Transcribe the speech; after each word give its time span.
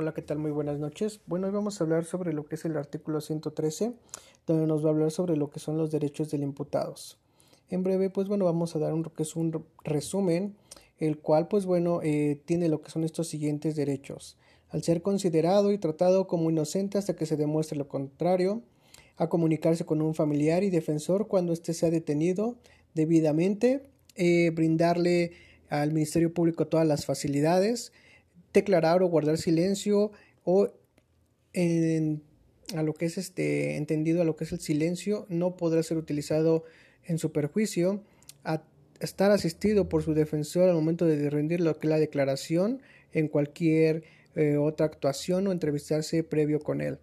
Hola, 0.00 0.14
¿qué 0.14 0.22
tal? 0.22 0.38
Muy 0.38 0.50
buenas 0.50 0.78
noches. 0.78 1.20
Bueno, 1.26 1.46
hoy 1.46 1.52
vamos 1.52 1.78
a 1.78 1.84
hablar 1.84 2.06
sobre 2.06 2.32
lo 2.32 2.46
que 2.46 2.54
es 2.54 2.64
el 2.64 2.74
artículo 2.78 3.20
113, 3.20 3.92
donde 4.46 4.66
nos 4.66 4.82
va 4.82 4.88
a 4.88 4.92
hablar 4.92 5.10
sobre 5.10 5.36
lo 5.36 5.50
que 5.50 5.60
son 5.60 5.76
los 5.76 5.90
derechos 5.90 6.30
del 6.30 6.42
imputados. 6.42 7.18
En 7.68 7.82
breve, 7.82 8.08
pues 8.08 8.26
bueno, 8.26 8.46
vamos 8.46 8.74
a 8.74 8.78
dar 8.78 8.94
un, 8.94 9.04
que 9.04 9.24
es 9.24 9.36
un 9.36 9.62
resumen, 9.84 10.56
el 10.96 11.18
cual, 11.18 11.48
pues 11.48 11.66
bueno, 11.66 12.00
eh, 12.02 12.40
tiene 12.46 12.70
lo 12.70 12.80
que 12.80 12.90
son 12.90 13.04
estos 13.04 13.28
siguientes 13.28 13.76
derechos. 13.76 14.38
Al 14.70 14.82
ser 14.82 15.02
considerado 15.02 15.70
y 15.70 15.76
tratado 15.76 16.26
como 16.26 16.48
inocente 16.48 16.96
hasta 16.96 17.14
que 17.14 17.26
se 17.26 17.36
demuestre 17.36 17.76
lo 17.76 17.86
contrario, 17.86 18.62
a 19.18 19.28
comunicarse 19.28 19.84
con 19.84 20.00
un 20.00 20.14
familiar 20.14 20.64
y 20.64 20.70
defensor 20.70 21.28
cuando 21.28 21.52
éste 21.52 21.74
sea 21.74 21.90
detenido 21.90 22.56
debidamente, 22.94 23.82
eh, 24.16 24.48
brindarle 24.48 25.32
al 25.68 25.92
Ministerio 25.92 26.32
Público 26.32 26.68
todas 26.68 26.86
las 26.86 27.04
facilidades, 27.04 27.92
declarar 28.52 29.02
o 29.02 29.08
guardar 29.08 29.38
silencio 29.38 30.12
o 30.44 30.72
a 31.54 32.82
lo 32.82 32.94
que 32.94 33.06
es 33.06 33.18
este 33.18 33.76
entendido 33.76 34.22
a 34.22 34.24
lo 34.24 34.36
que 34.36 34.44
es 34.44 34.52
el 34.52 34.60
silencio 34.60 35.26
no 35.28 35.56
podrá 35.56 35.82
ser 35.82 35.96
utilizado 35.96 36.64
en 37.04 37.18
su 37.18 37.32
perjuicio. 37.32 38.02
A 38.44 38.62
estar 39.00 39.30
asistido 39.30 39.88
por 39.88 40.02
su 40.02 40.14
defensor 40.14 40.68
al 40.68 40.74
momento 40.74 41.06
de 41.06 41.30
rendir 41.30 41.60
lo 41.60 41.78
que 41.78 41.86
es 41.86 41.90
la 41.90 41.98
declaración 41.98 42.80
en 43.12 43.28
cualquier 43.28 44.04
eh, 44.36 44.56
otra 44.56 44.86
actuación 44.86 45.46
o 45.46 45.52
entrevistarse 45.52 46.22
previo 46.22 46.60
con 46.60 46.80
él. 46.80 46.98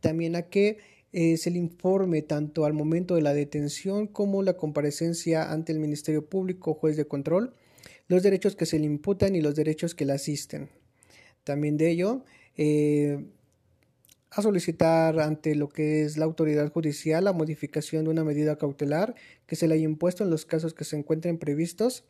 También 0.00 0.34
a 0.34 0.42
que 0.42 0.78
eh, 1.12 1.36
se 1.36 1.50
le 1.50 1.58
informe 1.58 2.22
tanto 2.22 2.64
al 2.64 2.72
momento 2.72 3.14
de 3.14 3.22
la 3.22 3.34
detención 3.34 4.06
como 4.06 4.42
la 4.42 4.54
comparecencia 4.54 5.52
ante 5.52 5.72
el 5.72 5.78
Ministerio 5.78 6.26
Público 6.26 6.72
o 6.72 6.74
juez 6.74 6.96
de 6.96 7.06
control 7.06 7.54
los 8.08 8.22
derechos 8.22 8.56
que 8.56 8.66
se 8.66 8.78
le 8.78 8.86
imputan 8.86 9.36
y 9.36 9.40
los 9.40 9.54
derechos 9.54 9.94
que 9.94 10.04
le 10.04 10.14
asisten 10.14 10.70
también 11.44 11.76
de 11.76 11.90
ello, 11.90 12.24
eh, 12.56 13.24
a 14.30 14.40
solicitar 14.40 15.20
ante 15.20 15.54
lo 15.54 15.68
que 15.68 16.02
es 16.02 16.16
la 16.16 16.24
autoridad 16.24 16.70
judicial 16.72 17.24
la 17.24 17.32
modificación 17.32 18.04
de 18.04 18.10
una 18.10 18.24
medida 18.24 18.56
cautelar 18.56 19.14
que 19.46 19.56
se 19.56 19.68
le 19.68 19.74
haya 19.74 19.84
impuesto 19.84 20.24
en 20.24 20.30
los 20.30 20.46
casos 20.46 20.72
que 20.72 20.84
se 20.84 20.96
encuentren 20.96 21.38
previstos 21.38 22.04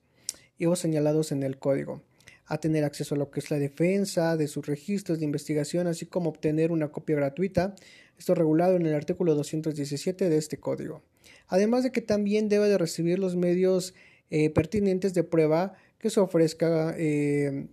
y 0.57 0.67
o 0.67 0.77
señalados 0.77 1.33
en 1.33 1.43
el 1.43 1.59
código, 1.59 2.03
a 2.47 2.59
tener 2.59 2.85
acceso 2.85 3.17
a 3.17 3.19
lo 3.19 3.31
que 3.31 3.41
es 3.41 3.51
la 3.51 3.59
defensa 3.59 4.37
de 4.37 4.47
sus 4.47 4.67
registros 4.67 5.19
de 5.19 5.25
investigación, 5.25 5.89
así 5.89 6.07
como 6.07 6.31
obtener 6.31 6.71
una 6.71 6.93
copia 6.93 7.17
gratuita, 7.17 7.75
esto 8.17 8.37
regulado 8.37 8.77
en 8.77 8.87
el 8.87 8.95
artículo 8.95 9.35
217 9.35 10.29
de 10.29 10.37
este 10.37 10.59
código. 10.59 11.03
Además 11.49 11.83
de 11.83 11.91
que 11.91 12.03
también 12.03 12.49
debe 12.49 12.69
de 12.69 12.79
recibir 12.79 13.19
los 13.19 13.35
medios 13.35 13.95
eh, 14.31 14.51
pertinentes 14.51 15.13
de 15.13 15.25
prueba 15.25 15.75
que 15.99 16.11
se 16.11 16.21
ofrezca 16.21 16.95
eh, 16.97 17.67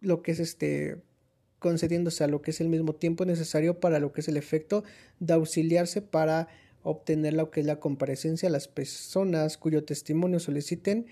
lo 0.00 0.22
que 0.22 0.32
es 0.32 0.40
este 0.40 0.96
concediéndose 1.58 2.24
a 2.24 2.28
lo 2.28 2.40
que 2.40 2.52
es 2.52 2.60
el 2.60 2.68
mismo 2.68 2.94
tiempo 2.94 3.24
necesario 3.24 3.80
para 3.80 3.98
lo 3.98 4.12
que 4.12 4.20
es 4.20 4.28
el 4.28 4.36
efecto 4.36 4.84
de 5.18 5.34
auxiliarse 5.34 6.02
para 6.02 6.48
obtener 6.82 7.34
lo 7.34 7.50
que 7.50 7.60
es 7.60 7.66
la 7.66 7.80
comparecencia 7.80 8.48
a 8.48 8.52
las 8.52 8.68
personas 8.68 9.58
cuyo 9.58 9.84
testimonio 9.84 10.38
soliciten 10.38 11.06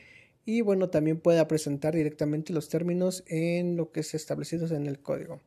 y 0.45 0.61
bueno 0.61 0.89
también 0.89 1.19
pueda 1.19 1.49
presentar 1.49 1.95
directamente 1.95 2.53
los 2.53 2.69
términos 2.69 3.25
en 3.27 3.77
lo 3.77 3.91
que 3.91 4.01
es 4.01 4.15
establecidos 4.15 4.71
en 4.71 4.87
el 4.87 5.01
código. 5.01 5.41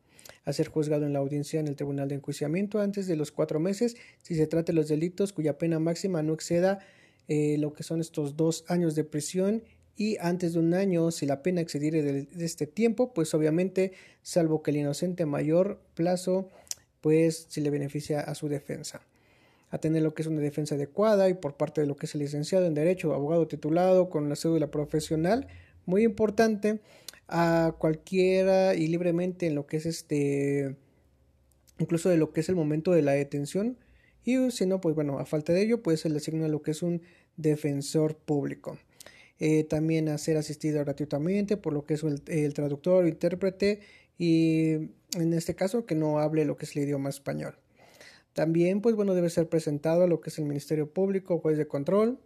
A 0.44 0.52
ser 0.52 0.68
juzgado 0.68 1.06
en 1.06 1.14
la 1.14 1.18
audiencia 1.18 1.60
en 1.60 1.68
el 1.68 1.76
tribunal 1.76 2.08
de 2.08 2.16
enjuiciamiento 2.16 2.80
antes 2.80 3.06
de 3.06 3.16
los 3.16 3.32
cuatro 3.32 3.58
meses 3.58 3.96
si 4.22 4.34
se 4.34 4.46
trata 4.46 4.72
de 4.72 4.76
los 4.76 4.88
delitos 4.88 5.32
cuya 5.32 5.56
pena 5.56 5.78
máxima 5.78 6.22
no 6.22 6.34
exceda 6.34 6.80
eh, 7.28 7.56
lo 7.58 7.72
que 7.72 7.82
son 7.82 8.00
estos 8.00 8.36
dos 8.36 8.64
años 8.68 8.94
de 8.94 9.04
prisión 9.04 9.62
y 10.00 10.16
antes 10.18 10.54
de 10.54 10.60
un 10.60 10.72
año, 10.72 11.10
si 11.10 11.26
la 11.26 11.42
pena 11.42 11.60
excediere 11.60 12.02
de, 12.02 12.26
este 12.42 12.66
tiempo, 12.66 13.12
pues 13.12 13.34
obviamente, 13.34 13.92
salvo 14.22 14.62
que 14.62 14.70
el 14.70 14.78
inocente 14.78 15.26
mayor 15.26 15.78
plazo, 15.92 16.48
pues 17.02 17.44
si 17.50 17.60
le 17.60 17.68
beneficia 17.68 18.20
a 18.20 18.34
su 18.34 18.48
defensa. 18.48 19.02
A 19.68 19.76
tener 19.76 20.00
lo 20.00 20.14
que 20.14 20.22
es 20.22 20.28
una 20.28 20.40
defensa 20.40 20.76
adecuada 20.76 21.28
y 21.28 21.34
por 21.34 21.58
parte 21.58 21.82
de 21.82 21.86
lo 21.86 21.96
que 21.96 22.06
es 22.06 22.14
el 22.14 22.22
licenciado 22.22 22.64
en 22.64 22.72
Derecho, 22.72 23.12
abogado 23.12 23.46
titulado 23.46 24.08
con 24.08 24.30
la 24.30 24.36
cédula 24.36 24.70
profesional, 24.70 25.48
muy 25.84 26.02
importante, 26.02 26.80
a 27.28 27.74
cualquiera 27.76 28.74
y 28.74 28.86
libremente 28.86 29.48
en 29.48 29.54
lo 29.54 29.66
que 29.66 29.76
es 29.76 29.84
este, 29.84 30.76
incluso 31.78 32.08
de 32.08 32.16
lo 32.16 32.32
que 32.32 32.40
es 32.40 32.48
el 32.48 32.56
momento 32.56 32.92
de 32.92 33.02
la 33.02 33.12
detención, 33.12 33.76
y 34.24 34.50
si 34.50 34.64
no, 34.64 34.80
pues 34.80 34.94
bueno, 34.94 35.18
a 35.18 35.26
falta 35.26 35.52
de 35.52 35.60
ello, 35.60 35.82
pues 35.82 36.00
se 36.00 36.08
le 36.08 36.16
asigna 36.16 36.48
lo 36.48 36.62
que 36.62 36.70
es 36.70 36.82
un 36.82 37.02
defensor 37.36 38.16
público. 38.16 38.78
Eh, 39.42 39.64
también 39.64 40.10
a 40.10 40.18
ser 40.18 40.36
asistido 40.36 40.84
gratuitamente 40.84 41.56
por 41.56 41.72
lo 41.72 41.86
que 41.86 41.94
es 41.94 42.04
el, 42.04 42.52
traductor 42.52 43.04
o 43.04 43.08
intérprete 43.08 43.80
y 44.18 44.72
en 45.14 45.32
este 45.32 45.54
caso 45.54 45.86
que 45.86 45.94
no 45.94 46.18
hable 46.18 46.44
lo 46.44 46.58
que 46.58 46.66
es 46.66 46.76
el 46.76 46.82
idioma 46.82 47.08
español. 47.08 47.56
También, 48.34 48.82
pues 48.82 48.94
bueno, 48.96 49.14
debe 49.14 49.30
ser 49.30 49.48
presentado 49.48 50.04
a 50.04 50.06
lo 50.06 50.20
que 50.20 50.28
es 50.28 50.38
el 50.38 50.44
Ministerio 50.44 50.92
Público, 50.92 51.38
juez 51.38 51.56
de 51.56 51.66
control, 51.66 52.20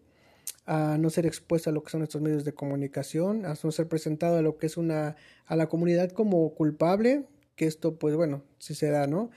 a 0.66 0.98
no 0.98 1.08
ser 1.08 1.24
expuesto 1.24 1.70
a 1.70 1.72
lo 1.72 1.84
que 1.84 1.90
son 1.90 2.02
estos 2.02 2.20
medios 2.20 2.44
de 2.44 2.52
comunicación, 2.52 3.46
a 3.46 3.54
no 3.62 3.70
ser 3.70 3.86
presentado 3.88 4.38
a 4.38 4.42
lo 4.42 4.56
que 4.58 4.66
es 4.66 4.76
una, 4.76 5.14
a 5.46 5.54
la 5.54 5.68
comunidad 5.68 6.10
como 6.10 6.52
culpable, 6.54 7.26
que 7.54 7.66
esto, 7.66 7.96
pues 7.96 8.16
bueno, 8.16 8.42
si 8.58 8.74
se 8.74 8.90
da, 8.90 9.06
¿no? 9.06 9.30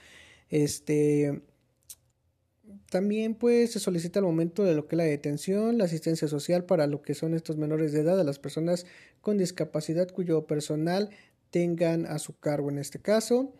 Este, 0.50 1.42
también 2.90 3.34
pues 3.34 3.72
se 3.72 3.80
solicita 3.80 4.18
al 4.20 4.24
momento 4.24 4.64
de 4.64 4.74
lo 4.74 4.86
que 4.86 4.94
es 4.94 4.98
la 4.98 5.04
detención, 5.04 5.78
la 5.78 5.84
asistencia 5.84 6.28
social 6.28 6.64
para 6.64 6.86
lo 6.86 7.02
que 7.02 7.14
son 7.14 7.34
estos 7.34 7.56
menores 7.56 7.92
de 7.92 8.00
edad, 8.00 8.18
a 8.18 8.24
las 8.24 8.38
personas 8.38 8.86
con 9.20 9.38
discapacidad 9.38 10.10
cuyo 10.10 10.46
personal 10.46 11.10
tengan 11.50 12.06
a 12.06 12.18
su 12.18 12.38
cargo 12.38 12.70
en 12.70 12.78
este 12.78 13.00
caso. 13.00 13.52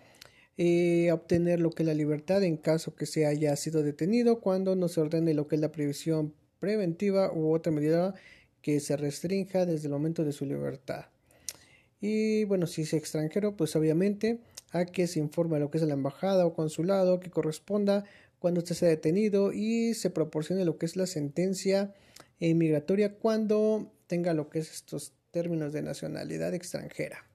Eh, 0.56 1.12
obtener 1.12 1.60
lo 1.60 1.70
que 1.70 1.84
es 1.84 1.86
la 1.86 1.94
libertad 1.94 2.42
en 2.42 2.56
caso 2.56 2.96
que 2.96 3.06
se 3.06 3.26
haya 3.26 3.54
sido 3.54 3.82
detenido 3.82 4.40
cuando 4.40 4.74
no 4.74 4.88
se 4.88 5.00
ordene 5.00 5.32
lo 5.32 5.46
que 5.46 5.54
es 5.54 5.60
la 5.60 5.70
previsión 5.70 6.34
preventiva 6.58 7.32
u 7.32 7.54
otra 7.54 7.70
medida 7.70 8.14
que 8.60 8.80
se 8.80 8.96
restrinja 8.96 9.66
desde 9.66 9.86
el 9.86 9.92
momento 9.92 10.24
de 10.24 10.32
su 10.32 10.46
libertad. 10.46 11.06
Y 12.00 12.44
bueno, 12.44 12.66
si 12.66 12.82
es 12.82 12.92
extranjero, 12.92 13.56
pues 13.56 13.74
obviamente 13.76 14.40
a 14.72 14.84
que 14.84 15.06
se 15.06 15.18
informe 15.18 15.58
lo 15.58 15.70
que 15.70 15.78
es 15.78 15.84
la 15.84 15.94
embajada 15.94 16.44
o 16.44 16.54
consulado 16.54 17.20
que 17.20 17.30
corresponda 17.30 18.04
cuando 18.38 18.60
usted 18.60 18.74
sea 18.74 18.88
detenido 18.88 19.52
y 19.52 19.94
se 19.94 20.10
proporcione 20.10 20.64
lo 20.64 20.78
que 20.78 20.86
es 20.86 20.96
la 20.96 21.06
sentencia 21.06 21.94
migratoria 22.40 23.14
cuando 23.14 23.92
tenga 24.06 24.32
lo 24.34 24.48
que 24.48 24.60
es 24.60 24.72
estos 24.72 25.12
términos 25.30 25.72
de 25.72 25.82
nacionalidad 25.82 26.54
extranjera. 26.54 27.28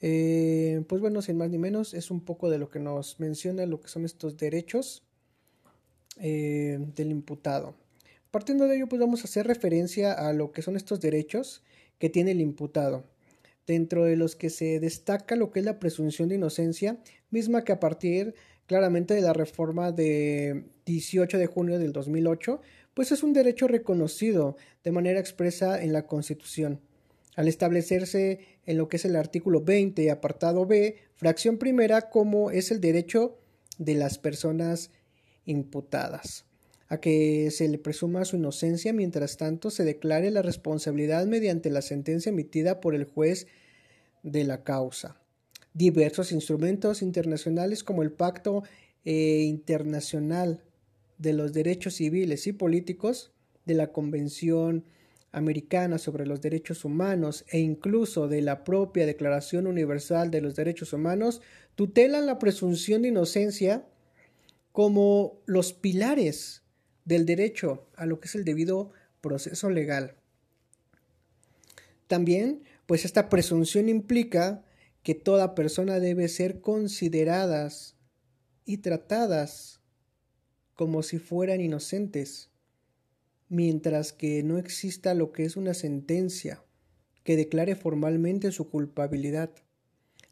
Eh, 0.00 0.84
pues 0.88 1.00
bueno, 1.00 1.22
sin 1.22 1.36
más 1.36 1.50
ni 1.50 1.58
menos, 1.58 1.94
es 1.94 2.10
un 2.10 2.20
poco 2.20 2.50
de 2.50 2.58
lo 2.58 2.68
que 2.68 2.78
nos 2.78 3.18
menciona 3.20 3.64
lo 3.66 3.80
que 3.80 3.88
son 3.88 4.04
estos 4.04 4.36
derechos 4.36 5.02
eh, 6.18 6.78
del 6.94 7.10
imputado. 7.10 7.74
Partiendo 8.30 8.66
de 8.66 8.76
ello, 8.76 8.88
pues 8.88 9.00
vamos 9.00 9.22
a 9.22 9.24
hacer 9.24 9.46
referencia 9.46 10.12
a 10.12 10.32
lo 10.32 10.52
que 10.52 10.62
son 10.62 10.76
estos 10.76 11.00
derechos 11.00 11.62
que 11.98 12.10
tiene 12.10 12.32
el 12.32 12.40
imputado, 12.40 13.04
dentro 13.66 14.04
de 14.04 14.16
los 14.16 14.36
que 14.36 14.50
se 14.50 14.80
destaca 14.80 15.36
lo 15.36 15.50
que 15.50 15.60
es 15.60 15.64
la 15.64 15.78
presunción 15.78 16.28
de 16.28 16.36
inocencia, 16.36 16.98
misma 17.30 17.64
que 17.64 17.72
a 17.72 17.80
partir 17.80 18.34
claramente 18.66 19.14
de 19.14 19.20
la 19.20 19.32
reforma 19.32 19.92
de 19.92 20.64
18 20.86 21.38
de 21.38 21.46
junio 21.46 21.78
del 21.78 21.92
2008, 21.92 22.60
pues 22.94 23.12
es 23.12 23.22
un 23.22 23.32
derecho 23.32 23.68
reconocido 23.68 24.56
de 24.82 24.92
manera 24.92 25.20
expresa 25.20 25.82
en 25.82 25.92
la 25.92 26.06
Constitución. 26.06 26.80
Al 27.34 27.48
establecerse 27.48 28.40
en 28.64 28.78
lo 28.78 28.88
que 28.88 28.96
es 28.96 29.04
el 29.04 29.14
artículo 29.14 29.60
20, 29.60 30.10
apartado 30.10 30.64
B, 30.64 30.96
fracción 31.14 31.58
primera, 31.58 32.08
como 32.08 32.50
es 32.50 32.70
el 32.70 32.80
derecho 32.80 33.38
de 33.78 33.94
las 33.94 34.18
personas 34.18 34.90
imputadas 35.44 36.45
a 36.88 36.98
que 36.98 37.50
se 37.50 37.68
le 37.68 37.78
presuma 37.78 38.24
su 38.24 38.36
inocencia, 38.36 38.92
mientras 38.92 39.36
tanto 39.36 39.70
se 39.70 39.84
declare 39.84 40.30
la 40.30 40.42
responsabilidad 40.42 41.26
mediante 41.26 41.70
la 41.70 41.82
sentencia 41.82 42.30
emitida 42.30 42.80
por 42.80 42.94
el 42.94 43.04
juez 43.04 43.46
de 44.22 44.44
la 44.44 44.62
causa. 44.62 45.20
Diversos 45.74 46.32
instrumentos 46.32 47.02
internacionales 47.02 47.82
como 47.82 48.02
el 48.02 48.12
Pacto 48.12 48.62
eh, 49.04 49.42
Internacional 49.42 50.64
de 51.18 51.32
los 51.32 51.52
Derechos 51.52 51.94
Civiles 51.94 52.46
y 52.46 52.52
Políticos, 52.52 53.32
de 53.66 53.74
la 53.74 53.92
Convención 53.92 54.84
Americana 55.32 55.98
sobre 55.98 56.24
los 56.24 56.40
Derechos 56.40 56.84
Humanos 56.84 57.44
e 57.50 57.58
incluso 57.58 58.28
de 58.28 58.40
la 58.40 58.64
propia 58.64 59.04
Declaración 59.04 59.66
Universal 59.66 60.30
de 60.30 60.40
los 60.40 60.54
Derechos 60.54 60.92
Humanos, 60.92 61.42
tutelan 61.74 62.26
la 62.26 62.38
presunción 62.38 63.02
de 63.02 63.08
inocencia 63.08 63.86
como 64.72 65.40
los 65.46 65.72
pilares 65.72 66.62
del 67.06 67.24
derecho 67.24 67.88
a 67.96 68.04
lo 68.04 68.20
que 68.20 68.28
es 68.28 68.34
el 68.34 68.44
debido 68.44 68.90
proceso 69.22 69.70
legal. 69.70 70.16
También, 72.06 72.62
pues 72.84 73.06
esta 73.06 73.30
presunción 73.30 73.88
implica 73.88 74.64
que 75.02 75.14
toda 75.14 75.54
persona 75.54 75.98
debe 76.00 76.28
ser 76.28 76.60
consideradas 76.60 77.96
y 78.64 78.78
tratadas 78.78 79.80
como 80.74 81.02
si 81.02 81.18
fueran 81.18 81.60
inocentes, 81.60 82.50
mientras 83.48 84.12
que 84.12 84.42
no 84.42 84.58
exista 84.58 85.14
lo 85.14 85.32
que 85.32 85.44
es 85.44 85.56
una 85.56 85.74
sentencia 85.74 86.62
que 87.22 87.36
declare 87.36 87.76
formalmente 87.76 88.52
su 88.52 88.68
culpabilidad. 88.68 89.50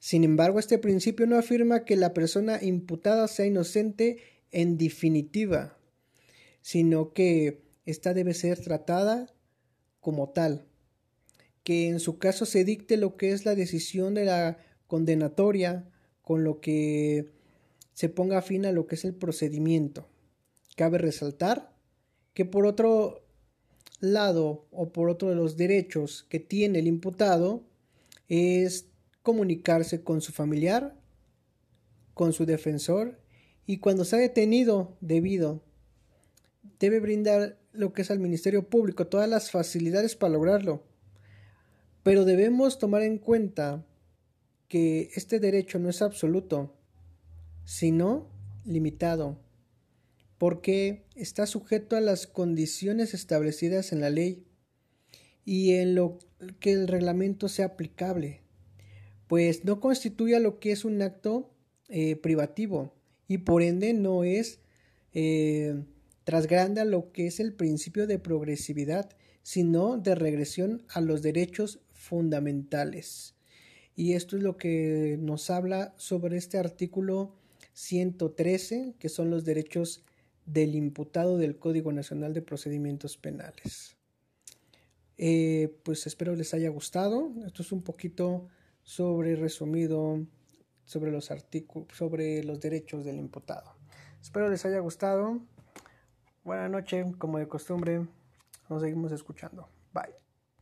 Sin 0.00 0.22
embargo, 0.22 0.58
este 0.58 0.78
principio 0.78 1.26
no 1.26 1.38
afirma 1.38 1.84
que 1.84 1.96
la 1.96 2.12
persona 2.12 2.62
imputada 2.62 3.26
sea 3.26 3.46
inocente 3.46 4.18
en 4.50 4.76
definitiva, 4.76 5.78
sino 6.64 7.12
que 7.12 7.60
ésta 7.84 8.14
debe 8.14 8.32
ser 8.32 8.58
tratada 8.58 9.30
como 10.00 10.30
tal, 10.30 10.64
que 11.62 11.88
en 11.88 12.00
su 12.00 12.16
caso 12.16 12.46
se 12.46 12.64
dicte 12.64 12.96
lo 12.96 13.18
que 13.18 13.32
es 13.32 13.44
la 13.44 13.54
decisión 13.54 14.14
de 14.14 14.24
la 14.24 14.56
condenatoria, 14.86 15.92
con 16.22 16.42
lo 16.42 16.62
que 16.62 17.34
se 17.92 18.08
ponga 18.08 18.40
fin 18.40 18.64
a 18.64 18.72
lo 18.72 18.86
que 18.86 18.94
es 18.94 19.04
el 19.04 19.14
procedimiento. 19.14 20.08
Cabe 20.74 20.96
resaltar 20.96 21.76
que 22.32 22.46
por 22.46 22.64
otro 22.64 23.26
lado 24.00 24.66
o 24.70 24.88
por 24.88 25.10
otro 25.10 25.28
de 25.28 25.36
los 25.36 25.58
derechos 25.58 26.24
que 26.30 26.40
tiene 26.40 26.78
el 26.78 26.86
imputado 26.86 27.62
es 28.26 28.86
comunicarse 29.20 30.02
con 30.02 30.22
su 30.22 30.32
familiar, 30.32 30.96
con 32.14 32.32
su 32.32 32.46
defensor 32.46 33.20
y 33.66 33.80
cuando 33.80 34.06
se 34.06 34.16
ha 34.16 34.18
detenido 34.18 34.96
debido 35.02 35.62
debe 36.78 37.00
brindar 37.00 37.58
lo 37.72 37.92
que 37.92 38.02
es 38.02 38.10
al 38.10 38.18
Ministerio 38.18 38.68
Público 38.68 39.06
todas 39.06 39.28
las 39.28 39.50
facilidades 39.50 40.16
para 40.16 40.32
lograrlo. 40.32 40.82
Pero 42.02 42.24
debemos 42.24 42.78
tomar 42.78 43.02
en 43.02 43.18
cuenta 43.18 43.86
que 44.68 45.10
este 45.14 45.40
derecho 45.40 45.78
no 45.78 45.88
es 45.88 46.02
absoluto, 46.02 46.74
sino 47.64 48.28
limitado, 48.64 49.38
porque 50.38 51.06
está 51.14 51.46
sujeto 51.46 51.96
a 51.96 52.00
las 52.00 52.26
condiciones 52.26 53.14
establecidas 53.14 53.92
en 53.92 54.00
la 54.00 54.10
ley 54.10 54.46
y 55.44 55.74
en 55.74 55.94
lo 55.94 56.18
que 56.60 56.72
el 56.72 56.88
reglamento 56.88 57.48
sea 57.48 57.66
aplicable, 57.66 58.40
pues 59.26 59.64
no 59.64 59.80
constituye 59.80 60.38
lo 60.40 60.58
que 60.58 60.72
es 60.72 60.84
un 60.84 61.00
acto 61.02 61.50
eh, 61.88 62.16
privativo 62.16 62.94
y 63.28 63.38
por 63.38 63.62
ende 63.62 63.92
no 63.92 64.24
es 64.24 64.60
eh, 65.12 65.84
trasgrande 66.24 66.80
a 66.80 66.84
lo 66.84 67.12
que 67.12 67.26
es 67.26 67.40
el 67.40 67.52
principio 67.52 68.06
de 68.06 68.18
progresividad, 68.18 69.10
sino 69.42 69.98
de 69.98 70.14
regresión 70.14 70.82
a 70.88 71.00
los 71.00 71.22
derechos 71.22 71.80
fundamentales. 71.92 73.34
Y 73.94 74.14
esto 74.14 74.36
es 74.36 74.42
lo 74.42 74.56
que 74.56 75.16
nos 75.20 75.50
habla 75.50 75.94
sobre 75.96 76.36
este 76.36 76.58
artículo 76.58 77.36
113, 77.74 78.94
que 78.98 79.08
son 79.08 79.30
los 79.30 79.44
derechos 79.44 80.04
del 80.46 80.74
imputado 80.74 81.38
del 81.38 81.58
Código 81.58 81.92
Nacional 81.92 82.34
de 82.34 82.42
Procedimientos 82.42 83.16
Penales. 83.16 83.96
Eh, 85.16 85.78
pues 85.84 86.06
espero 86.06 86.34
les 86.34 86.54
haya 86.54 86.70
gustado. 86.70 87.32
Esto 87.46 87.62
es 87.62 87.70
un 87.70 87.82
poquito 87.82 88.48
sobre 88.82 89.36
resumido 89.36 90.26
sobre 90.84 91.10
los 91.10 91.30
artículos, 91.30 91.88
sobre 91.96 92.42
los 92.44 92.60
derechos 92.60 93.04
del 93.04 93.18
imputado. 93.18 93.76
Espero 94.20 94.48
les 94.48 94.64
haya 94.64 94.80
gustado. 94.80 95.40
Buenas 96.44 96.70
noches, 96.70 97.06
como 97.16 97.38
de 97.38 97.48
costumbre, 97.48 98.06
nos 98.68 98.82
seguimos 98.82 99.10
escuchando. 99.12 99.66
Bye. 99.94 100.23